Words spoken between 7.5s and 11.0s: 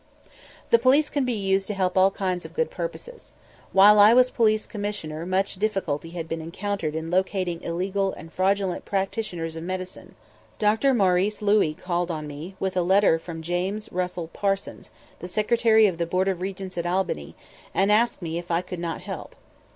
illegal and fraudulent practitioners of medicine. Dr.